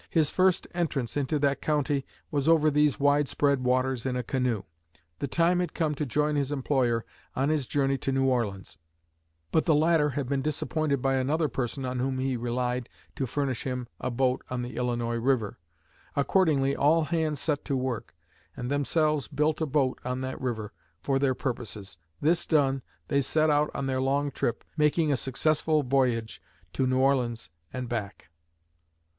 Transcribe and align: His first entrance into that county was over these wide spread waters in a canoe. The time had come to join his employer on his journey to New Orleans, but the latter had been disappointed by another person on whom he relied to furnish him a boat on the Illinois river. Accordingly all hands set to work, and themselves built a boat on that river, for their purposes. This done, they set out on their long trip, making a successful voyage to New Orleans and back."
His 0.09 0.31
first 0.31 0.65
entrance 0.73 1.15
into 1.15 1.37
that 1.37 1.61
county 1.61 2.07
was 2.31 2.49
over 2.49 2.71
these 2.71 2.99
wide 2.99 3.27
spread 3.27 3.63
waters 3.63 4.03
in 4.03 4.15
a 4.15 4.23
canoe. 4.23 4.63
The 5.19 5.27
time 5.27 5.59
had 5.59 5.75
come 5.75 5.93
to 5.93 6.07
join 6.07 6.35
his 6.35 6.51
employer 6.51 7.05
on 7.35 7.49
his 7.49 7.67
journey 7.67 7.99
to 7.99 8.11
New 8.11 8.25
Orleans, 8.25 8.79
but 9.51 9.65
the 9.65 9.75
latter 9.75 10.09
had 10.09 10.27
been 10.27 10.41
disappointed 10.41 11.03
by 11.03 11.17
another 11.17 11.47
person 11.47 11.85
on 11.85 11.99
whom 11.99 12.17
he 12.17 12.35
relied 12.35 12.89
to 13.15 13.27
furnish 13.27 13.61
him 13.61 13.87
a 13.99 14.09
boat 14.09 14.43
on 14.49 14.63
the 14.63 14.75
Illinois 14.75 15.17
river. 15.17 15.59
Accordingly 16.15 16.75
all 16.75 17.03
hands 17.03 17.39
set 17.39 17.63
to 17.65 17.77
work, 17.77 18.15
and 18.57 18.71
themselves 18.71 19.27
built 19.27 19.61
a 19.61 19.67
boat 19.67 19.99
on 20.03 20.21
that 20.21 20.41
river, 20.41 20.73
for 20.99 21.19
their 21.19 21.35
purposes. 21.35 21.99
This 22.19 22.47
done, 22.47 22.81
they 23.09 23.21
set 23.21 23.51
out 23.51 23.69
on 23.75 23.85
their 23.85 24.01
long 24.01 24.31
trip, 24.31 24.63
making 24.75 25.11
a 25.11 25.15
successful 25.15 25.83
voyage 25.83 26.41
to 26.73 26.87
New 26.87 26.97
Orleans 26.97 27.51
and 27.71 27.87
back." 27.87 28.29